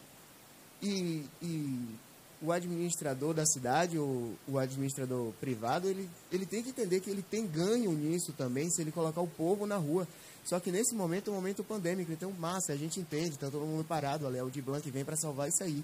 [0.81, 1.95] E, e
[2.41, 7.23] o administrador da cidade, o, o administrador privado, ele, ele tem que entender que ele
[7.23, 10.07] tem ganho nisso também, se ele colocar o povo na rua.
[10.45, 13.65] Só que nesse momento é um momento pandêmico, então massa, a gente entende, está todo
[13.65, 15.83] mundo parado, a Léo de Blanc vem para salvar isso aí.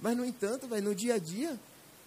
[0.00, 1.58] Mas, no entanto, véio, no dia a dia,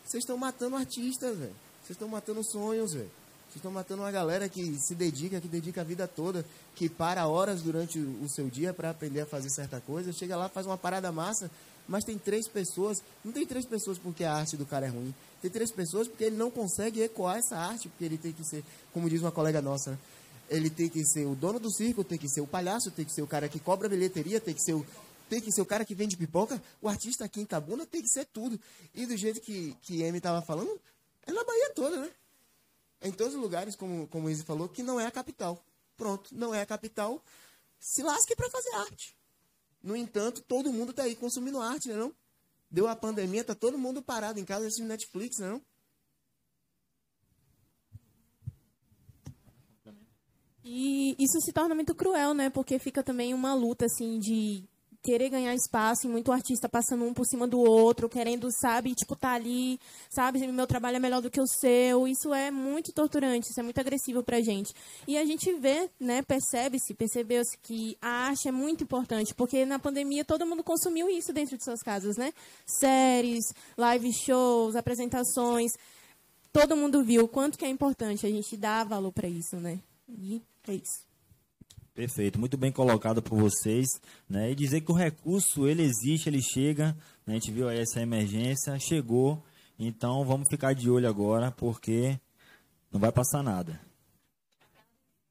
[0.04, 1.56] vocês estão matando artistas, velho.
[1.82, 3.12] Vocês estão matando sonhos, velho.
[3.51, 7.27] Vocês estão matando uma galera que se dedica, que dedica a vida toda, que para
[7.27, 10.77] horas durante o seu dia para aprender a fazer certa coisa, chega lá, faz uma
[10.77, 11.51] parada massa,
[11.88, 15.13] Mas tem três pessoas, não tem três pessoas porque a arte do cara é ruim.
[15.41, 18.63] Tem três pessoas porque ele não consegue ecoar essa arte, porque ele tem que ser,
[18.94, 20.00] como diz uma colega nossa,
[20.50, 23.13] ele tem que ser o dono do circo, tem que ser o palhaço, tem que
[23.13, 24.86] ser o cara que cobra bilheteria, tem que ser o,
[25.30, 26.62] tem que ser o cara que vende pipoca.
[26.82, 28.60] O artista aqui em Tabuna tem que ser tudo.
[28.94, 30.80] E do jeito que, que Amy estava falando,
[31.26, 32.12] é na Bahia toda, né?
[33.02, 35.63] Em todos os lugares, como, como Izzy falou, que não é a capital.
[35.96, 37.24] Pronto, não é a capital,
[37.80, 39.15] se lasque para fazer arte.
[39.84, 42.13] No entanto, todo mundo está aí consumindo arte, né não?
[42.70, 45.62] Deu a pandemia, tá todo mundo parado em casa assistindo Netflix, né não?
[50.63, 52.50] E isso se torna muito cruel, né?
[52.50, 54.63] Porque fica também uma luta, assim, de
[55.02, 59.16] querer ganhar espaço e muito artista passando um por cima do outro, querendo, sabe, tipo,
[59.16, 62.08] tá ali, sabe, meu trabalho é melhor do que o seu.
[62.08, 64.74] Isso é muito torturante, isso é muito agressivo pra gente.
[65.08, 69.80] E a gente vê, né, percebe-se, percebeu-se que a arte é muito importante, porque na
[69.80, 72.34] pandemia todo mundo consumiu isso dentro de suas casas, né?
[72.66, 73.46] Séries,
[73.78, 75.72] live shows, apresentações.
[76.54, 79.80] Todo mundo viu o quanto que é importante a gente dar valor para isso, né?
[80.10, 81.11] E é isso.
[81.93, 83.86] Perfeito, muito bem colocado por vocês,
[84.30, 84.51] né?
[84.51, 86.95] E dizer que o recurso ele existe, ele chega,
[87.27, 87.34] né?
[87.34, 89.43] a gente viu aí essa emergência, chegou,
[89.77, 92.17] então vamos ficar de olho agora, porque
[92.89, 93.77] não vai passar nada.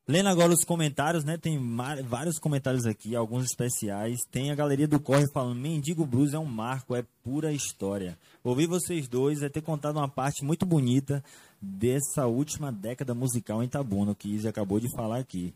[0.06, 1.38] Lendo agora os comentários, né?
[1.38, 1.56] Tem
[2.04, 4.18] vários comentários aqui, alguns especiais.
[4.28, 8.18] Tem a galeria do Corre falando: Mendigo Blues é um marco, é pura história.
[8.42, 11.22] Ouvir vocês dois é ter contado uma parte muito bonita
[11.62, 15.54] dessa última década musical em Tabuna, que Izzy acabou de falar aqui.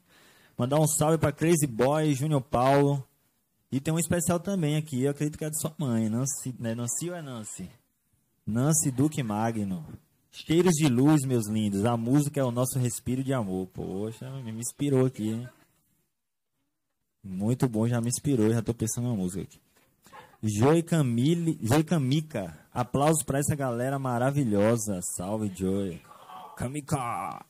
[0.56, 3.06] Mandar um salve para Crazy Boy, Júnior Paulo.
[3.72, 6.74] E tem um especial também aqui, eu acredito que é de sua mãe, Nancy, né?
[6.76, 7.68] Nancy ou é Nancy?
[8.46, 9.84] Nancy Duque Magno.
[10.30, 11.84] Cheiros de luz, meus lindos.
[11.84, 13.66] A música é o nosso respiro de amor.
[13.68, 15.48] Poxa, me inspirou aqui, hein?
[17.22, 19.58] Muito bom, já me inspirou, já tô pensando na música aqui.
[20.42, 22.58] Joy Camille, Joy Kamika.
[22.72, 25.00] Aplausos para essa galera maravilhosa.
[25.16, 26.02] Salve, Joy.
[26.56, 27.44] Kamika.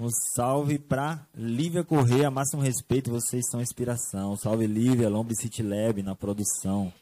[0.00, 4.36] Um salve para Lívia Correia, máximo respeito, vocês são inspiração.
[4.36, 6.92] Salve Lívia, Lombi City Lab na produção.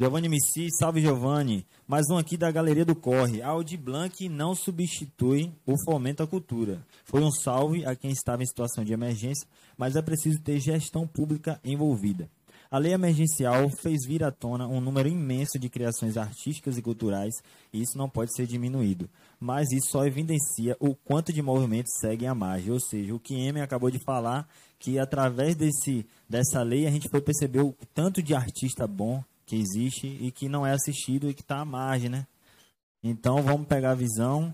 [0.00, 1.66] Giovanni Missi, salve Giovanni.
[1.86, 3.42] Mais um aqui da Galeria do Corre.
[3.42, 6.80] Audi Blanc não substitui o fomento à cultura.
[7.04, 11.06] Foi um salve a quem estava em situação de emergência, mas é preciso ter gestão
[11.06, 12.30] pública envolvida.
[12.70, 17.34] A lei emergencial fez vir à tona um número imenso de criações artísticas e culturais,
[17.72, 19.08] e isso não pode ser diminuído.
[19.38, 23.34] Mas isso só evidencia o quanto de movimentos seguem à margem, ou seja, o que
[23.34, 24.48] Emer acabou de falar,
[24.78, 29.56] que através desse, dessa lei a gente foi perceber o tanto de artista bom que
[29.56, 32.26] existe e que não é assistido e que está à margem, né?
[33.02, 34.52] Então vamos pegar a visão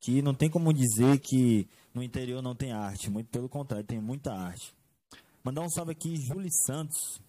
[0.00, 3.98] que não tem como dizer que no interior não tem arte, muito pelo contrário, tem
[3.98, 4.74] muita arte.
[5.42, 7.20] Mandar um salve aqui, Júlio Santos,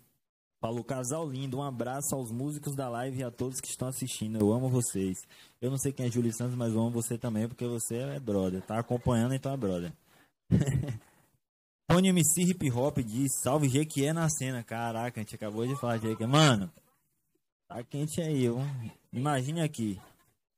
[0.65, 4.39] Falou, casal lindo, um abraço aos músicos da live e a todos que estão assistindo.
[4.39, 5.19] Eu amo vocês.
[5.61, 8.19] Eu não sei quem é Júlio Santos, mas eu amo você também, porque você é
[8.19, 8.63] brother.
[8.63, 9.93] Tá acompanhando, então é brother.
[11.87, 14.63] Tony MC Hip Hop diz, salve Jequié na cena.
[14.63, 16.25] Caraca, a gente acabou de falar de Jequié.
[16.25, 16.71] Mano,
[17.67, 18.57] tá quente aí, viu?
[19.13, 20.01] Imagine aqui.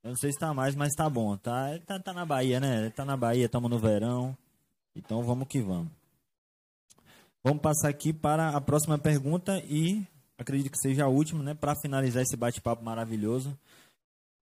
[0.02, 1.36] Eu não sei se tá mais, mas tá bom.
[1.36, 2.88] Tá, tá, tá na Bahia, né?
[2.96, 4.34] Tá na Bahia, estamos no verão.
[4.96, 5.92] Então vamos que vamos.
[7.44, 11.76] Vamos passar aqui para a próxima pergunta e acredito que seja a última, né, para
[11.80, 13.56] finalizar esse bate-papo maravilhoso.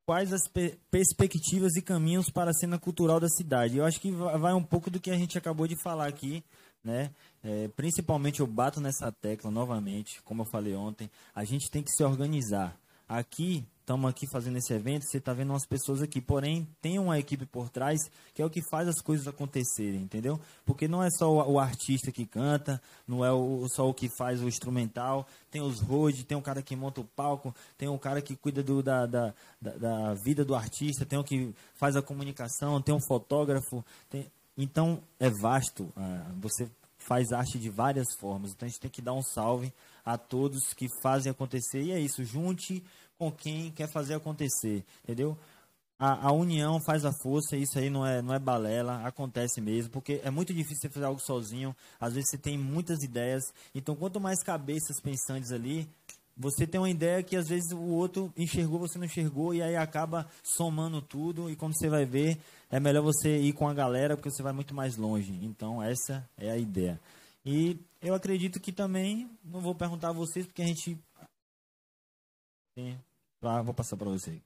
[0.07, 3.77] Quais as pe perspectivas e caminhos para a cena cultural da cidade?
[3.77, 6.45] Eu acho que vai um pouco do que a gente acabou de falar aqui,
[6.83, 7.11] né?
[7.43, 11.91] É, principalmente eu bato nessa tecla novamente, como eu falei ontem, a gente tem que
[11.91, 12.79] se organizar.
[13.09, 17.21] Aqui estamos aqui fazendo esse evento, você está vendo umas pessoas aqui, porém tem uma
[17.21, 18.01] equipe por trás
[18.35, 20.41] que é o que faz as coisas acontecerem, entendeu?
[20.65, 24.09] Porque não é só o, o artista que canta, não é o, só o que
[24.19, 27.97] faz o instrumental, tem os road, tem um cara que monta o palco, tem um
[27.97, 31.95] cara que cuida do, da, da, da, da, vida do artista, tem o que faz
[31.95, 34.27] a comunicação, tem um fotógrafo, tem...
[34.59, 36.69] então é vasto, ah, você
[37.07, 39.73] faz arte de várias formas, então a gente tem que dar um salve
[40.05, 41.83] a todos que fazem acontecer.
[41.83, 42.83] E é isso, junte
[43.19, 45.37] com quem quer fazer acontecer, entendeu?
[45.99, 49.91] A, a, união faz a força, isso aí não é, não é balela, acontece mesmo,
[49.91, 53.43] porque é muito difícil você fazer algo sozinho, às vezes você tem muitas ideias,
[53.75, 55.89] então quanto mais cabeças pensantes ali,
[56.37, 59.75] você tem uma ideia que às vezes o outro enxergou, você não enxergou, e aí
[59.75, 62.39] acaba somando tudo, e quando você vai ver,
[62.71, 66.29] é melhor você ir com a galera, porque você vai muito mais longe, então essa
[66.37, 67.01] é a ideia.
[67.43, 70.99] E eu acredito que também, não vou perguntar a vocês, porque a gente
[72.77, 72.99] Sim.
[73.41, 74.39] Ah, vou passar para você.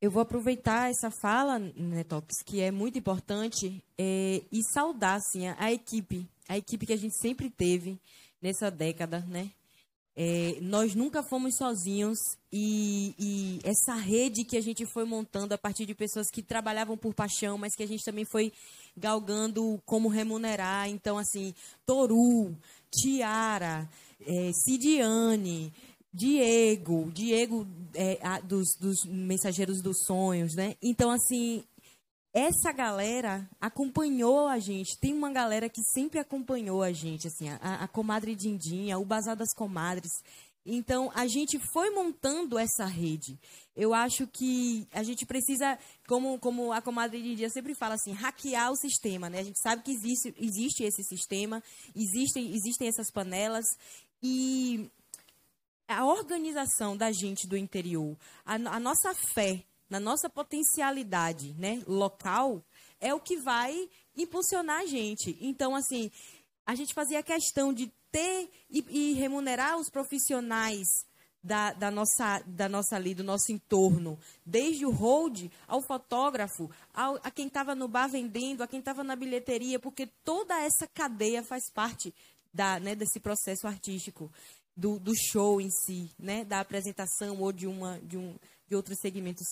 [0.00, 5.56] Eu vou aproveitar essa fala, Netox, que é muito importante, é, e saudar assim, a,
[5.58, 7.98] a, equipe, a equipe que a gente sempre teve
[8.42, 9.50] nessa década, né?
[10.18, 12.18] É, nós nunca fomos sozinhos
[12.50, 16.96] e, e, essa rede que a gente foi montando a partir de pessoas que trabalhavam
[16.96, 18.50] por paixão, mas que a gente também foi
[18.96, 20.88] galgando como remunerar.
[20.88, 21.54] Então, assim,
[21.84, 22.56] Toru,
[22.90, 23.88] Tiara,
[24.26, 25.72] é, Cidiane,
[26.16, 30.74] Diego, Diego é, a, dos, dos Mensageiros dos Sonhos, né?
[30.82, 31.62] Então, assim,
[32.32, 34.98] essa galera acompanhou a gente.
[34.98, 39.36] Tem uma galera que sempre acompanhou a gente, assim, a, a comadre Dindinha, o Bazar
[39.36, 40.10] das Comadres.
[40.64, 43.38] Então, a gente foi montando essa rede.
[43.76, 48.72] Eu acho que a gente precisa, como, como a comadre Dindinha sempre fala assim, hackear
[48.72, 49.40] o sistema, né?
[49.40, 51.62] A gente sabe que existe, existe esse sistema,
[51.94, 53.66] existem, existem essas panelas
[54.22, 54.90] e
[55.88, 62.62] a organização da gente do interior, a, a nossa fé na nossa potencialidade né, local,
[63.00, 65.36] é o que vai impulsionar a gente.
[65.40, 66.10] Então, assim,
[66.66, 70.86] a gente fazia questão de ter e, e remunerar os profissionais
[71.42, 77.16] da, da, nossa, da nossa ali, do nosso entorno, desde o hold ao fotógrafo, ao,
[77.22, 81.44] a quem estava no bar vendendo, a quem estava na bilheteria, porque toda essa cadeia
[81.44, 82.12] faz parte
[82.52, 84.32] da, né, desse processo artístico,
[84.76, 88.36] do, do show em si, né, da apresentação ou de, uma, de, um,
[88.68, 89.46] de outros segmentos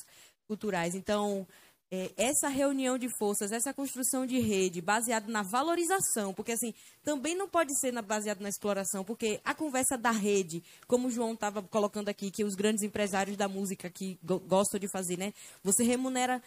[0.46, 0.94] culturais.
[0.94, 1.46] Então,
[1.90, 7.36] é, essa reunião de forças, essa construção de rede baseada na valorização, porque assim, também
[7.36, 11.62] não pode ser baseado na exploração, porque a conversa da rede, como o João estava
[11.62, 15.32] colocando aqui, que os grandes empresários da música que go gostam de fazer, né?
[15.62, 16.42] Você remunera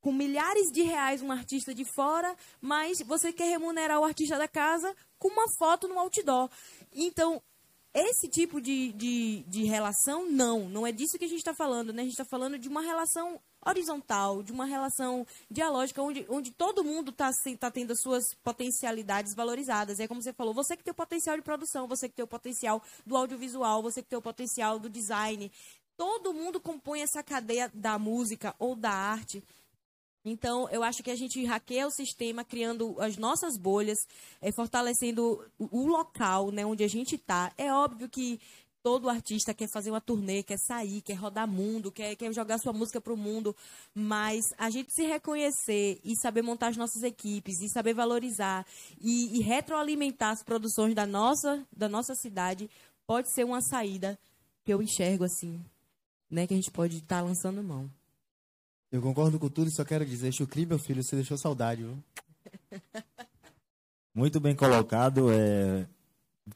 [0.00, 4.48] com milhares de reais um artista de fora, mas você quer remunerar o artista da
[4.48, 6.48] casa com uma foto no outdoor.
[6.94, 7.42] Então,
[7.98, 10.68] esse tipo de, de, de relação, não.
[10.68, 12.02] Não é disso que a gente está falando, né?
[12.02, 16.84] A gente está falando de uma relação horizontal, de uma relação dialógica, onde, onde todo
[16.84, 19.98] mundo está tá tendo as suas potencialidades valorizadas.
[19.98, 22.28] É como você falou, você que tem o potencial de produção, você que tem o
[22.28, 25.50] potencial do audiovisual, você que tem o potencial do design.
[25.96, 29.42] Todo mundo compõe essa cadeia da música ou da arte
[30.26, 33.98] então, eu acho que a gente hackeia o sistema, criando as nossas bolhas,
[34.42, 37.52] é, fortalecendo o, local né, onde a gente está.
[37.56, 38.40] É óbvio que
[38.82, 42.72] todo artista quer fazer uma turnê, quer sair, quer rodar mundo, quer, quer jogar sua
[42.72, 43.54] música para o mundo,
[43.94, 48.66] mas a gente se reconhecer e saber montar as nossas equipes e saber valorizar
[49.00, 52.68] e, e retroalimentar as produções da nossa, da nossa cidade
[53.06, 54.18] pode ser uma saída
[54.64, 55.64] que eu enxergo assim,
[56.28, 57.88] né, que a gente pode estar tá lançando mão.
[58.90, 61.98] Eu concordo com tudo e só quero dizer, Chucri, meu filho, você deixou saudade, viu?
[64.14, 65.32] Muito bem colocado.
[65.32, 65.86] É...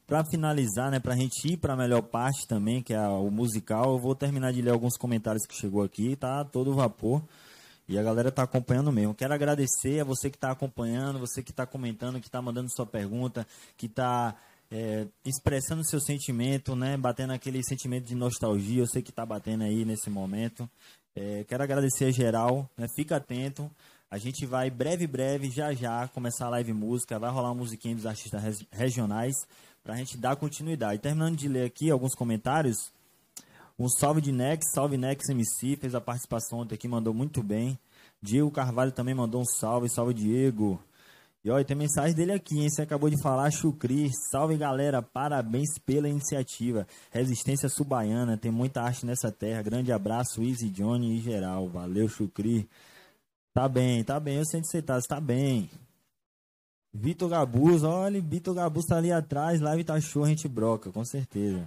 [0.06, 3.28] Para finalizar, né, para a gente ir para a melhor parte também, que é o
[3.30, 7.22] musical, eu vou terminar de ler alguns comentários que chegou aqui, tá todo vapor.
[7.88, 9.12] E a galera tá acompanhando mesmo.
[9.12, 12.86] Quero agradecer a você que está acompanhando, você que está comentando, que está mandando sua
[12.86, 13.44] pergunta,
[13.76, 14.36] que está
[14.70, 16.96] é, expressando seu sentimento, né?
[16.96, 18.82] Batendo aquele sentimento de nostalgia.
[18.82, 20.70] Eu sei que está batendo aí nesse momento.
[21.14, 22.86] É, quero agradecer geral, né?
[22.94, 23.70] fica atento.
[24.10, 27.18] A gente vai breve, breve, já já, começar a live música.
[27.18, 29.34] Vai rolar uma musiquinha dos artistas regionais
[29.82, 31.00] para a gente dar continuidade.
[31.00, 32.76] Terminando de ler aqui alguns comentários.
[33.78, 37.78] Um salve de Nex, salve Nex MC, fez a participação ontem aqui, mandou muito bem.
[38.20, 40.78] Diego Carvalho também mandou um salve, salve Diego.
[41.42, 42.68] E olha, tem mensagem dele aqui, hein?
[42.68, 44.10] Você acabou de falar, Chucri.
[44.30, 46.86] Salve galera, parabéns pela iniciativa.
[47.10, 49.62] Resistência Subaiana, tem muita arte nessa terra.
[49.62, 51.66] Grande abraço, Easy Johnny e geral.
[51.68, 52.68] Valeu, Chucri.
[53.54, 55.68] Tá bem, tá bem, eu sei onde você tá, tá bem.
[56.92, 61.04] Vitor Gabuz, olha, Vitor Gabuz tá ali atrás, live tá show, a gente broca, com
[61.04, 61.66] certeza.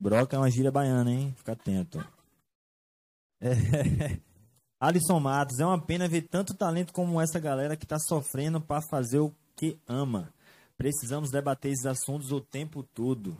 [0.00, 1.34] Broca é uma gíria baiana, hein?
[1.36, 2.04] Fica atento.
[3.40, 4.18] É.
[4.78, 8.82] Alisson Matos, é uma pena ver tanto talento como essa galera que está sofrendo para
[8.82, 10.32] fazer o que ama.
[10.76, 13.34] Precisamos debater esses assuntos o tempo todo.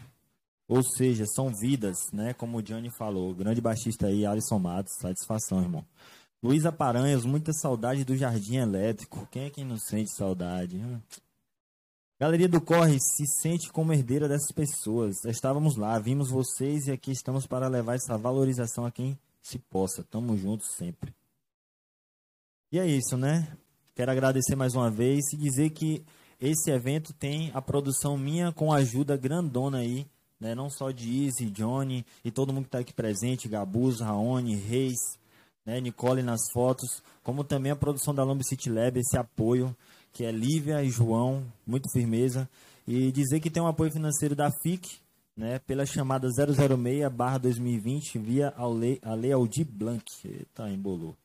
[0.66, 2.32] Ou seja, são vidas, né?
[2.32, 3.34] Como o Johnny falou.
[3.34, 4.95] Grande baixista aí, Alisson Matos.
[4.99, 5.84] Satisfação, irmão.
[6.43, 9.28] Luísa Paranhos, muita saudade do Jardim Elétrico.
[9.30, 10.82] Quem é que não sente saudade?
[12.18, 15.22] Galeria do Corre se sente como herdeira dessas pessoas.
[15.26, 20.03] Estávamos lá, vimos vocês e aqui estamos para levar essa valorização a quem se possa.
[20.03, 21.14] Tamo juntos sempre.
[22.73, 23.47] E é isso, né?
[23.95, 26.05] Quero agradecer mais uma vez e dizer que
[26.41, 30.05] esse evento tem a produção minha com ajuda grandona aí,
[30.41, 30.53] né?
[30.53, 34.99] Não só de Izzy, Johnny e todo mundo que está aqui presente, Gabuz, Raoni, Reis,
[35.64, 35.81] né?
[35.81, 39.75] Nicole nas fotos, como também a produção da Lombo City Lab, esse apoio,
[40.12, 42.49] que é Lívia e João, muito firmeza.
[42.87, 44.99] E dizer que tem um apoio financeiro da FIC,
[45.37, 45.61] né?
[45.61, 49.31] Pela chamada 006 2020 via a lei, a lei
[49.71, 50.05] Blanc.
[50.25, 51.17] Eita, embolou.